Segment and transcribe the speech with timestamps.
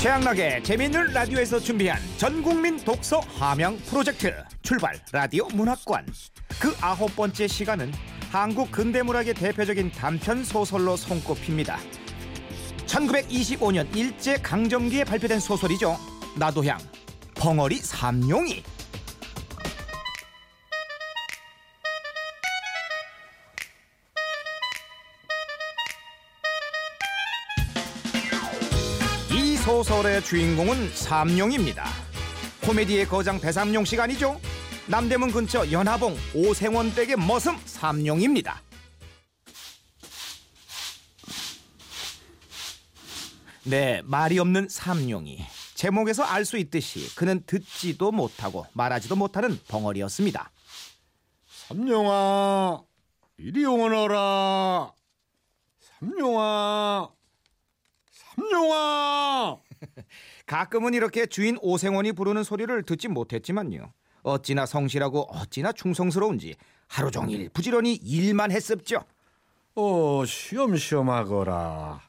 [0.00, 6.06] 최양락의 재미있는 라디오에서 준비한 전국민 독서 함양 프로젝트 출발 라디오 문학관
[6.58, 7.92] 그 아홉 번째 시간은
[8.32, 11.78] 한국 근대문학의 대표적인 단편 소설로 손꼽힙니다.
[12.86, 15.98] 1925년 일제 강점기에 발표된 소설이죠.
[16.38, 16.78] 나도향
[17.34, 18.62] 벙어리 삼룡이
[29.70, 31.86] 소설의 주인공은 삼룡입니다.
[32.64, 34.40] 코미디의 거장 배삼룡 시간이죠.
[34.88, 38.60] 남대문 근처 연하봉 오생원 댁의 머슴 삼룡입니다.
[43.62, 45.38] 네, 말이 없는 삼룡이
[45.76, 50.50] 제목에서 알 수 있듯이 그는 듣지도 못하고 말하지도 못하는 벙어리였습니다.
[51.46, 52.82] 삼룡아
[53.38, 54.92] 이리 오너라
[56.00, 57.19] 삼룡아
[58.40, 59.56] 삼룡아
[60.46, 63.92] 가끔은 이렇게 주인 오생원이 부르는 소리를 듣지 못했지만요.
[64.22, 66.56] 어찌나 성실하고 어찌나 충성스러운지
[66.88, 69.04] 하루 종일 부지런히 일만 했었죠.
[69.74, 72.00] 어 쉬엄쉬엄하거라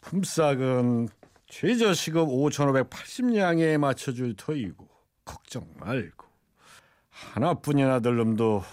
[0.00, 1.08] 품삯은
[1.46, 4.88] 최저 시급 5,580냥에 맞춰줄 터이고
[5.24, 6.26] 걱정 말고
[7.10, 8.64] 하나뿐인 아들놈도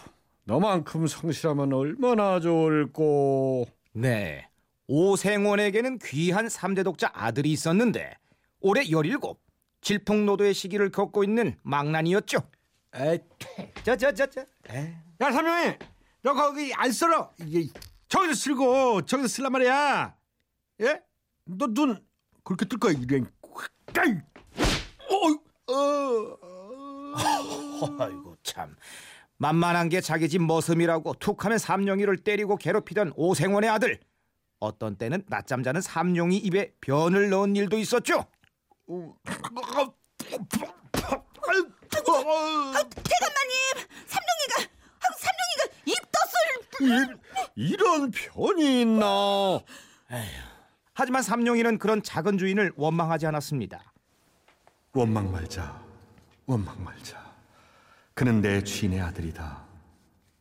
[0.46, 4.48] 너만큼 성실하면 얼마나 좋을꼬 네.
[4.88, 8.14] 오생원에게는 귀한 삼대 독자 아들이 있었는데
[8.62, 9.20] 올해 17
[9.82, 12.40] 질풍노도의 시기를 겪고 있는 망난이었죠.
[12.96, 13.20] 에이
[13.84, 14.42] 저저저저.
[15.22, 15.76] 야 삼룡이
[16.24, 17.68] 너 거기 안 쓸어 이게
[18.08, 20.16] 저기서 쓸고 저기서 쓸란 말이야
[20.82, 21.02] 예?
[21.46, 22.04] 너 눈
[22.44, 23.22] 그렇게 뜰 거야 이래
[23.94, 24.12] 까이
[25.10, 27.98] 어, 어, 어.
[28.00, 28.76] 아이고 참.
[29.38, 34.00] 만만한 게 자기 집 머슴이라고 툭하면 삼룡이를 때리고 괴롭히던 오생원의 아들.
[34.60, 38.26] 어떤 때는 낮잠 자는 삼룡이 입에 변을 넣은 일도 있었죠.
[43.04, 43.54] 대감마님
[44.08, 44.70] 삼룡이가
[45.18, 47.18] 삼룡이가 입 떴을
[47.56, 49.60] 이, 이런 편이 있나
[50.94, 53.94] 하지만 삼룡이는 그런 작은 주인을 원망하지 않았습니다.
[54.94, 55.80] 원망 말자
[56.48, 57.24] 원망 말자
[58.16, 59.64] 그는 내 주인의 아들이다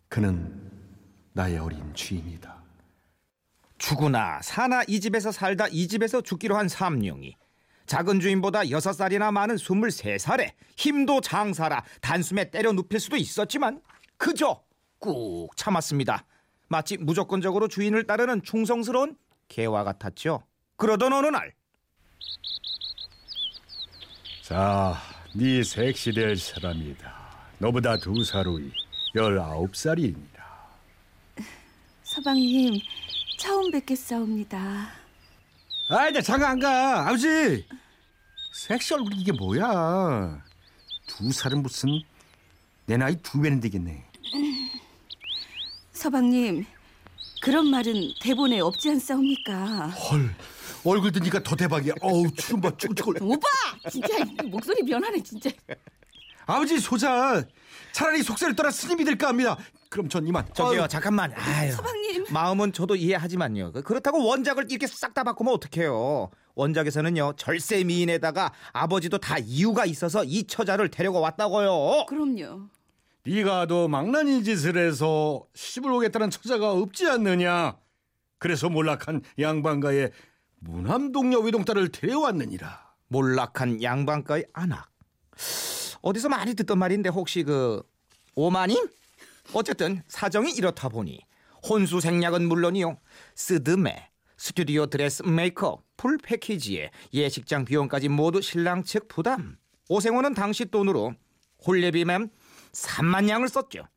[0.08, 0.70] 그는
[1.34, 2.56] 나의 어린 주인이다
[3.78, 7.36] 죽으나 사나 이 집에서 살다 이 집에서 죽기로 한 삼룡이
[7.86, 13.80] 작은 주인보다 여섯 살이나 많은 스물세 살에 힘도 장사라 단숨에 때려 눕힐 수도 있었지만
[14.16, 14.62] 그저
[14.98, 16.24] 꾹 참았습니다.
[16.68, 19.16] 마치 무조건적으로 주인을 따르는 충성스러운
[19.48, 20.42] 개와 같았죠.
[20.76, 21.52] 그러던 어느 날
[24.42, 24.96] 자,
[25.34, 27.14] 네 색시 될 사람이다.
[27.58, 28.70] 너보다 두 살 후이
[29.14, 30.46] 열아홉 살이니라.
[32.02, 32.80] 서방님
[33.38, 34.88] 처음 뵙겠사옵니다
[35.88, 37.06] 아이, 나 장가 안 가.
[37.06, 37.64] 아버지.
[38.52, 40.42] 섹시 얼굴 이게 뭐야?
[41.06, 42.00] 두 살은 무슨
[42.86, 44.04] 내 나이 두 배는 되겠네.
[45.92, 46.66] 서방님
[47.40, 50.34] 그런 말은 대본에 없지 않사옵니까 헐,
[50.84, 51.94] 얼굴도 니가 더 대박이야.
[52.00, 53.18] 어우, 주름 봐, 쭈글쭈글.
[53.22, 53.46] 오빠
[53.88, 54.08] 진짜
[54.46, 55.50] 목소리 변하네 진짜
[56.46, 57.44] 아버지 소자.
[57.92, 59.56] 차라리 속세를 떠나 스님이 될까 합니다.
[59.90, 60.46] 그럼 전 이만.
[60.54, 65.54] 저기요 아유, 잠깐만 아유, 서방님 마음은 저도 이해하지만요 그- 그렇다고 원작을 이렇게 싹 다 바꾸면
[65.54, 72.68] 어떡해요 원작에서는요 절세 미인에다가 아버지도 다 이유가 있어서 이 처자를 데려가 왔다고요 그럼요
[73.24, 77.76] 네가 더 망나니 짓을 해서 시집을 오겠다는 처자가 없지 않느냐.
[78.38, 80.12] 그래서 몰락한 양반가의
[80.60, 82.92] 무남동녀 외동딸을 데려왔느니라.
[83.08, 84.88] 몰락한 양반가의 아낙.
[86.02, 87.82] 어디서 많이 듣던 말인데 혹시 그
[88.36, 88.86] 오마님?
[89.52, 91.20] 어쨌든 사정이 이렇다 보니
[91.68, 92.98] 혼수 생략은 물론이요
[93.34, 99.56] 스드메, 스튜디오 드레스 메이크업, full 패키지에 예식장 비용까지 모두 신랑 측 부담.
[99.88, 101.14] 오생원은 당시 돈으로
[101.66, 102.30] 혼례비만
[102.72, 103.88] 3만 양을 썼죠.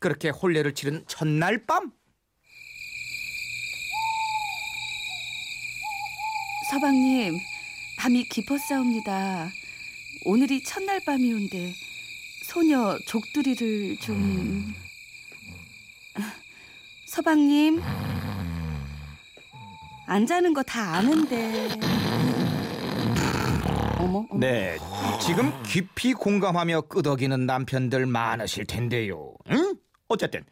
[0.00, 1.90] 그렇게 혼례를 치른 첫날 밤
[6.70, 7.38] 서방님
[7.98, 9.48] 밤이 깊었사옵니다
[10.26, 11.74] 오늘이 첫날 밤이온데
[12.44, 14.74] 소녀 족두리를 좀
[17.18, 17.82] 서방님
[20.06, 21.68] 안 자는 거 다 아는데
[23.98, 24.38] 어머, 어머.
[24.38, 24.78] 네,
[25.20, 29.34] 지금 깊이 공감하며 끄덕이는 남편들 많으실 텐데요.
[29.50, 29.74] 응?
[30.06, 30.44] 어쨌든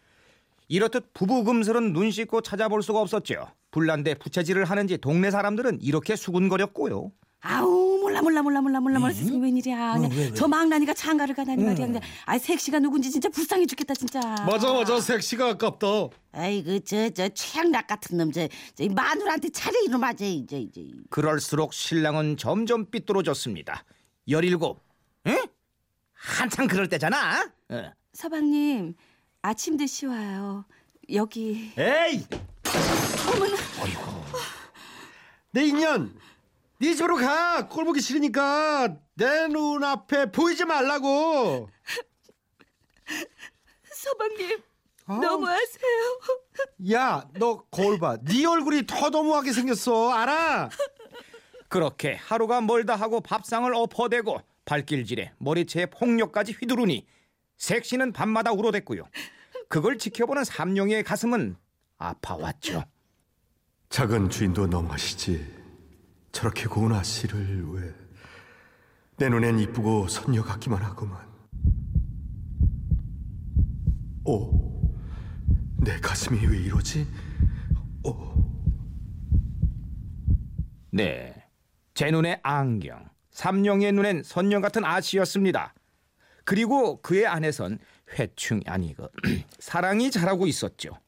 [0.67, 3.47] 이렇듯 부부금슬은 눈 씻고 찾아볼 수가 없었죠.
[3.71, 7.13] 불난데 부채질을 하는지 동네 사람들은 이렇게 수군거렸고요.
[7.41, 10.35] 아우 몰라 몰라 몰라 몰라 몰라 몰라 세상에 웬일이야 그냥 왜, 왜?
[10.35, 14.99] 저 망나니가 장가를 가다니 말이야 근데 아 색시가 누군지 진짜 불쌍해 죽겠다 진짜 맞아 맞아
[15.01, 15.87] 색시가 아깝다.
[16.33, 22.37] 아이고 저 저 최양락 같은 놈저 저 마누라한테 차례 이놈아 저 이제 이제 그럴수록 신랑은
[22.37, 23.85] 점점 삐뚤어졌습니다.
[24.29, 24.81] 열일곱,
[25.29, 25.45] 응?
[26.15, 27.49] 한창 그럴 때잖아.
[27.69, 27.93] 어.
[28.13, 28.95] 서방님
[29.43, 30.65] 아침 드시 와요
[31.13, 32.25] 여기 에이!
[35.53, 36.15] 내 인연,
[36.79, 37.69] 네 집으로 가.
[37.69, 41.69] 꼴 보기 싫으니까 내 눈앞에 보이지 말라고.
[43.93, 44.63] 서방님
[45.07, 46.21] 아, 너무하세요
[46.93, 48.17] 야, 너 거울 봐.
[48.23, 50.11] 네 얼굴이 더 너무하게 생겼어.
[50.13, 50.69] 알아?
[51.69, 57.07] 그렇게 하루가 멀다 하고 밥상을 엎어대고 발길질에 머리채에 폭력까지 휘두르니
[57.57, 59.05] 색시는 밤마다 울어댔고요.
[59.69, 61.57] 그걸 지켜보는 삼룡이의 가슴은
[61.99, 62.85] 아파왔죠.
[63.89, 65.56] 작은 주인도 너무하시지.
[66.37, 67.95] 저렇게 고운 아씨를 왜?
[69.17, 71.19] 내 눈엔 이쁘고 선녀 같기만 하구만.
[74.23, 74.95] 오,
[75.79, 77.07] 내 가슴이 왜 이러지?
[78.05, 78.35] 오,
[80.91, 81.49] 네,
[81.95, 85.73] 제 눈에 안경, 삼룡이의 눈엔 선녀 같은 아씨였습니다.
[86.45, 87.79] 그리고 그의 안에선
[88.19, 89.09] 회충 아니 그
[89.59, 90.99] 사랑이 자라고 있었죠.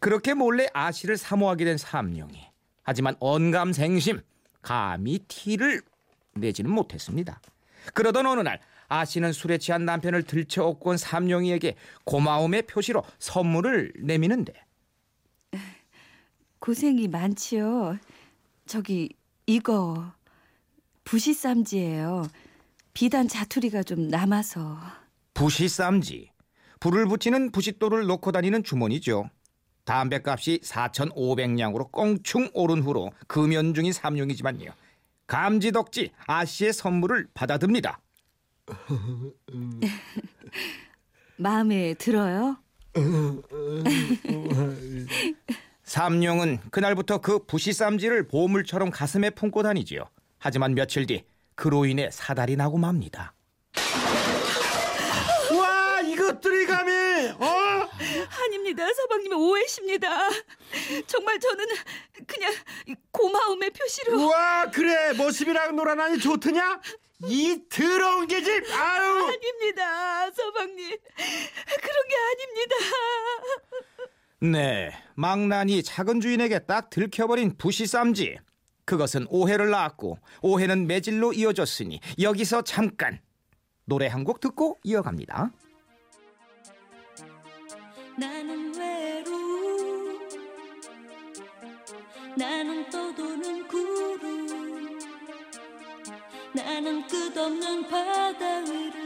[0.00, 2.50] 그렇게 몰래 아씨를 사모하게 된 삼룡이.
[2.82, 4.20] 하지만 언감생심
[4.64, 5.82] 감히 티를
[6.34, 7.40] 내지는 못했습니다.
[7.92, 14.52] 그러던 어느 날 아씨는 술에 취한 남편을 들쳐업고 온 삼룡이에게 고마움의 표시로 선물을 내미는데
[16.58, 17.98] 고생이 많지요
[18.66, 19.10] 저기
[19.46, 20.12] 이거
[21.04, 22.28] 부시쌈지예요
[22.94, 24.78] 비단 자투리가 좀 남아서
[25.34, 26.30] 부시쌈지
[26.80, 29.30] 불을 붙이는 부싯돌을 놓고 다니는 주머니죠.
[29.84, 34.70] 담배값이 4,500냥으로 껑충 오른 후로 금연 중인 삼룡이지만요.
[35.26, 38.00] 감지덕지 아씨의 선물을 받아듭니다.
[41.36, 42.56] 마음에 들어요?
[45.84, 50.04] 삼룡은 그날부터 그 부시쌈지를 보물처럼 가슴에 품고 다니지요.
[50.38, 53.34] 하지만 며칠 뒤 그로 인해 사달이 나고 맙니다.
[55.58, 56.93] 와, 이것들이 감히, 어?
[58.44, 58.86] 아닙니다.
[58.92, 60.28] 서방님 오해십니다.
[61.06, 61.66] 정말 저는
[62.26, 62.52] 그냥
[63.10, 65.12] 고마움의 표시로 와, 그래.
[65.14, 66.80] 모습이랑 놀아나니 좋더냐?
[67.26, 69.24] 이 더러운 계집, 아유!
[69.26, 70.30] 아닙니다.
[70.32, 72.76] 서방님 그런 게 아닙니다.
[74.40, 78.36] 네, 망나니 작은 주인에게 딱 들켜버린 부시쌈지.
[78.84, 83.18] 그것은 오해를 낳았고 오해는 매질로 이어졌으니 여기서 잠깐
[83.86, 85.50] 노래 한 곡 듣고 이어갑니다.
[88.16, 90.18] 나는 외로움
[92.36, 94.98] 나는 떠도는 구름.
[96.52, 99.03] 나는 끝없는 바다 위를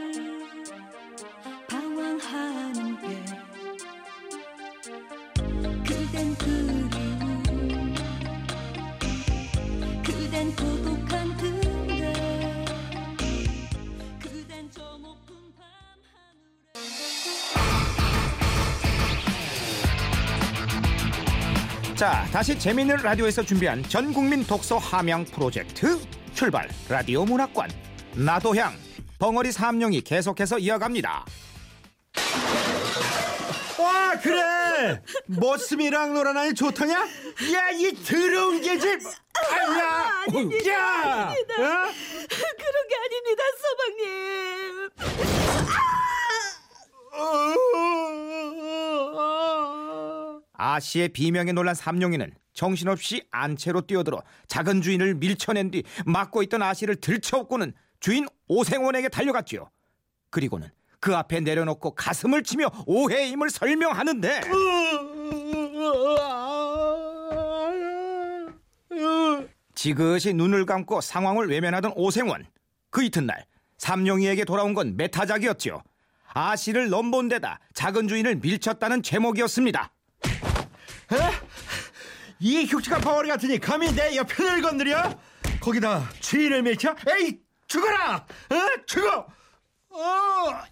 [21.99, 25.99] 자, 다시 재미있는 라디오에서 준비한 전 국민 독서 함양 프로젝트
[26.33, 27.69] 출발 라디오 문학관
[28.15, 28.73] 나도향
[29.19, 31.25] 벙어리 삼룡이 계속해서 이어갑니다.
[33.79, 35.01] 와, 그래.
[35.27, 36.93] 모습이랑 놀아나니 좋더냐?
[36.97, 39.01] 야, 이 더러운 계집!
[39.51, 40.23] 아야!
[40.25, 40.71] 아닙니다.
[40.71, 40.77] 야!
[41.27, 41.53] 아닙니다.
[41.55, 41.91] 어?
[42.55, 44.89] 그런 게 아닙니다, 서방님.
[50.79, 57.73] 아씨의 비명에 놀란 삼룡이는 정신없이 안채로 뛰어들어 작은 주인을 밀쳐낸 뒤 막고 있던 아씨를 들쳐업고는
[57.99, 59.69] 주인 오생원에게 달려갔지요.
[60.29, 60.69] 그리고는
[61.01, 64.41] 그 앞에 내려놓고 가슴을 치며 오해의 힘을 설명하는데
[69.75, 72.45] 지그시 눈을 감고 상황을 외면하던 오생원.
[72.89, 73.45] 그 이튿날
[73.77, 75.81] 삼룡이에게 돌아온 건 메타작이었지요.
[76.33, 79.91] 아씨를 넘본 데다 작은 주인을 밀쳤다는 제목이었습니다.
[82.39, 85.17] 이 흉측한 벙어리 같으니 감히 내 여편을 건드려?
[85.59, 86.95] 거기다 주인을 밀쳐?
[87.19, 88.15] 에이 죽어라!
[88.15, 88.55] 어?
[88.85, 89.27] 죽어!
[89.91, 90.63] 어!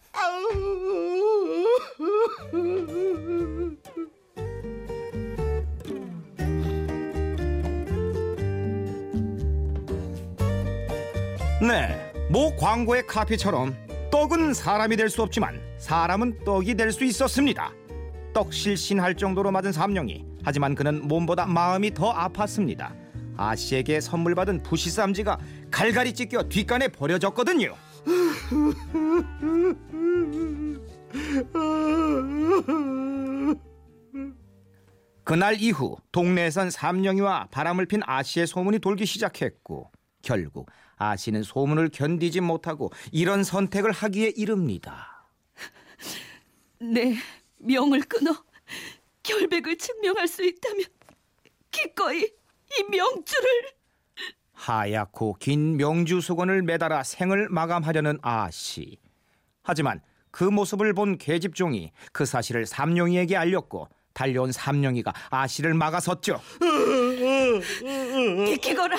[11.62, 13.76] 네, 모 광고의 카피처럼
[14.12, 17.72] 떡은 사람이 될 수 없지만 사람은 떡이 될 수 있었습니다.
[18.38, 22.94] 떡 실신할 정도로 맞은 삼룡이 하지만 그는 몸보다 마음이 더 아팠습니다.
[23.36, 25.40] 아 씨에게 선물 받은 부시쌈지가
[25.72, 27.74] 갈갈이 찢겨 뒷간에 버려졌거든요.
[35.24, 39.90] 그날 이후 동네에선 삼령이와 바람을 핀 아씨의 소문이 돌기 시작했고
[40.22, 45.26] 결국 아씨는 소문을 견디지 못하고 이런 선택을 하기에 이릅니다.
[46.80, 47.16] 내
[47.58, 48.36] 명을 끊어
[49.24, 50.86] 결백을 증명할 수 있다면
[51.72, 53.50] 기꺼이 이 명주를
[54.54, 58.98] 하얗고 긴 명주 수건을 매달아 생을 마감하려는 아씨.
[59.62, 66.42] 하지만 그 모습을 본 계집종이 그 사실을 삼룡이에게 알렸고 달려온 삼룡이가 아씨를 막아섰죠.
[68.46, 68.98] 비키거라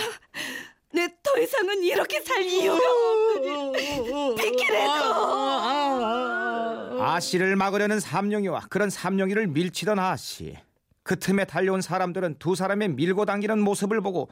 [0.93, 4.89] 내 더 이상은 이렇게 살 이유가 없으니 비키래도
[7.03, 10.57] 아씨를 막으려는 삼룡이와 그런 삼룡이를 밀치던 아씨.
[11.03, 14.29] 그 틈에 달려온 사람들은 두 사람의 밀고 당기는 모습을 보고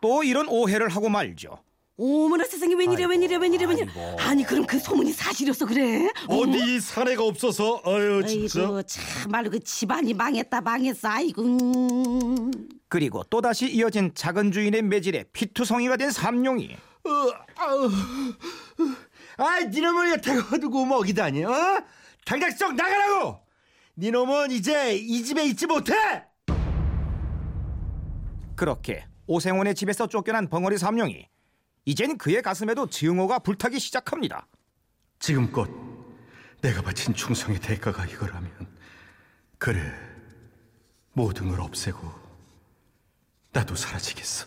[0.00, 1.58] 또 이런 오해를 하고 말죠.
[2.00, 4.20] 어머나 세상에 웬일이야 웬일이야 웬일이야 웬일이야 아이고.
[4.20, 6.08] 아니 그럼 그 소문이 사실이었어 그래?
[6.28, 8.60] 어디 사내가 없어서 아유 진짜.
[8.62, 12.50] 아이고 참말로 그 집안이 망했다 망했어 아이고 음.
[12.88, 16.74] 그리고 또다시 이어진 작은 주인의 매질에 피투성이가 된 삼룡이.
[17.04, 17.10] 어,
[17.56, 17.90] 아우.
[19.36, 21.78] 아, 니놈을 여태고 두고 먹이다니, 어?
[22.26, 23.38] 당장 썩 나가라고!
[23.96, 25.94] 니놈은 이제 이 집에 있지 못해!
[28.56, 31.26] 그렇게 오생원의 집에서 쫓겨난 벙어리 삼룡이
[31.84, 34.46] 이젠 그의 가슴에도 증오가 불타기 시작합니다.
[35.18, 35.68] 지금껏
[36.60, 38.50] 내가 바친 충성의 대가가 이거라면
[39.58, 39.80] 그래
[41.12, 42.10] 모든 걸 없애고
[43.52, 44.46] 나도 사라지겠어.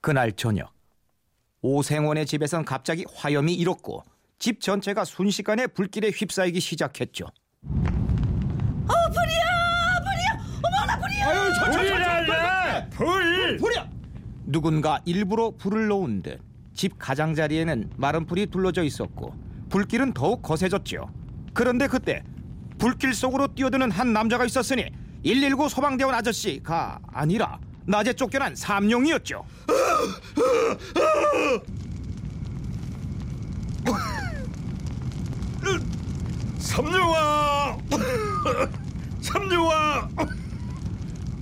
[0.00, 0.72] 그날 저녁
[1.62, 4.02] 오생원의 집에선 갑자기 화염이 일었고
[4.38, 7.26] 집 전체가 순식간에 불길에 휩싸이기 시작했죠.
[11.22, 13.56] 아유, 저, 저, 저, 저, 불!
[13.58, 13.99] 불이야!
[14.50, 19.34] 누군가 일부러 불을 놓은 듯 집 가장자리에는 마른 불이 둘러져 있었고
[19.68, 21.10] 불길은 더욱 거세졌죠.
[21.52, 22.22] 그런데 그때
[22.78, 24.86] 불길 속으로 뛰어드는 한 남자가 있었으니
[25.22, 29.44] 119 소방대원 아저씨가 아니라 낮에 쫓겨난 삼룡이었죠.
[36.58, 37.78] 삼룡아!
[39.20, 40.08] 삼룡아!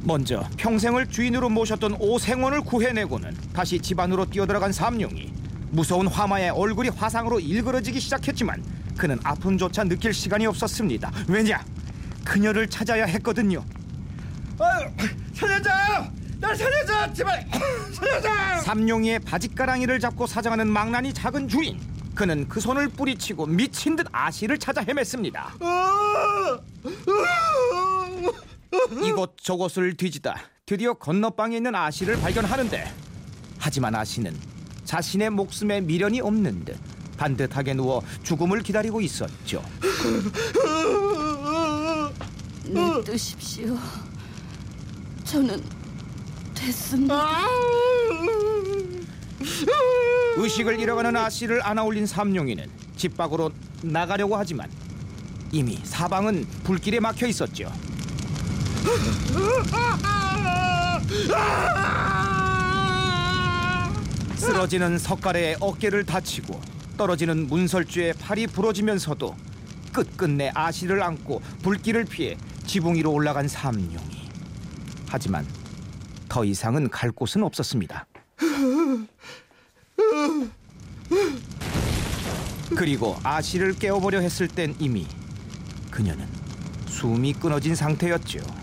[0.02, 5.33] 먼저 평생을 주인으로 모셨던 오생원을 구해내고는 다시 집 안으로 뛰어들어간 삼룡이
[5.71, 8.62] 무서운 화마에 얼굴이 화상으로 일그러지기 시작했지만
[8.97, 11.12] 그는 아픔조차 느낄 시간이 없었습니다.
[11.28, 11.62] 왜냐?
[12.25, 13.64] 그녀를 찾아야 했거든요.
[14.59, 14.88] 아유,
[15.35, 15.71] 살려줘!
[16.40, 17.12] 날 살려줘!
[17.12, 17.47] 제발!
[17.93, 18.28] 살려줘!
[18.62, 21.78] 삼룡이의 바짓가랑이를 잡고 사정하는 망나니 작은 주인.
[22.14, 25.52] 그는 그 손을 뿌리치고 미친 듯 아씨를 찾아 헤맸습니다.
[28.72, 29.04] 아!
[29.04, 32.92] 이곳 저곳을 뒤지다 드디어 건너방에 있는 아씨를 발견하는데
[33.58, 34.37] 하지만 아씨는
[34.84, 36.76] 자신의 목숨에 미련이 없는 듯
[37.16, 39.62] 반듯하게 누워 죽음을 기다리고 있었죠.
[42.64, 43.76] 내뜨십시오
[45.25, 45.62] 저는
[46.54, 47.46] 됐습니다
[50.37, 53.50] 의식을 잃어가는 아씨를 안아올린 삼룡이는 집 밖으로
[53.82, 54.70] 나가려고 하지만
[55.50, 57.72] 이미 사방은 불길에 막혀 있었죠.
[64.37, 66.61] 쓰러지는 석가래의 어깨를 다치고
[66.97, 69.37] 떨어지는 문설주에 팔이 부러지면서도
[69.92, 74.28] 끝끝내 아씨를 안고 불길을 피해 지붕 위로 올라간 삼룡이.
[75.09, 75.47] 하지만
[76.28, 78.07] 더 이상은 갈 곳은 없었습니다.
[82.76, 85.07] 그리고 아씨를 깨워보려 했을 땐 이미
[85.90, 86.28] 그녀는
[86.88, 88.57] 숨이 끊어진 상태였죠.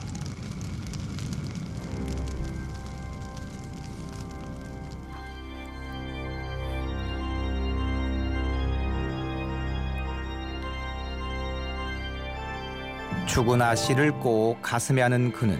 [13.25, 15.60] 죽은 아씨를 꼭 가슴에 안은 그는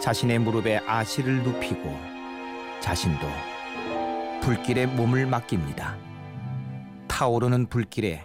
[0.00, 1.98] 자신의 무릎에 아씨를 눕히고
[2.80, 3.26] 자신도
[4.42, 5.96] 불길에 몸을 맡깁니다.
[7.08, 8.24] 타오르는 불길에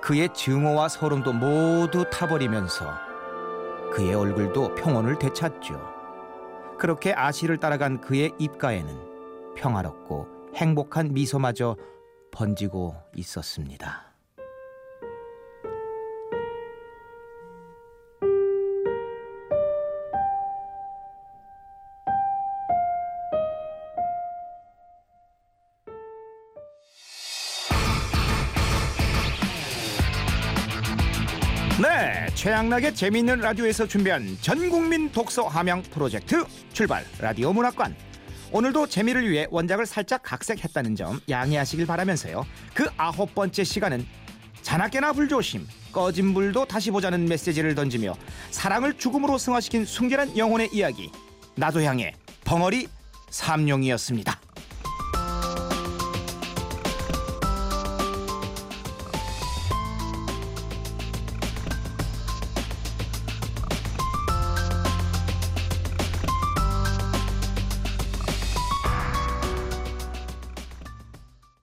[0.00, 2.94] 그의 증오와 서름도 모두 타버리면서
[3.92, 5.78] 그의 얼굴도 평온을 되찾죠.
[6.78, 11.76] 그렇게 아씨를 따라간 그의 입가에는 평화롭고 행복한 미소마저
[12.32, 14.09] 번지고 있었습니다.
[32.40, 36.42] 최양락의 재미있는 라디오에서 준비한 전국민 독서 함양 프로젝트
[36.72, 37.94] 출발 라디오 문학관.
[38.50, 42.46] 오늘도 재미를 위해 원작을 살짝 각색했다는 점 양해하시길 바라면서요.
[42.72, 44.06] 그 아홉 번째 시간은
[44.62, 48.14] 자나깨나 불조심, 꺼진 불도 다시 보자는 메시지를 던지며
[48.50, 51.12] 사랑을 죽음으로 승화시킨 순결한 영혼의 이야기
[51.56, 52.88] 나도 향해 벙어리
[53.28, 54.40] 삼룡이었습니다.